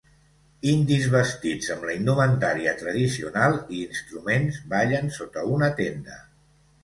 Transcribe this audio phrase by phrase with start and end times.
[0.69, 6.19] Indis vestits amb la indumentària tradicional i instruments ballen sota una tenda.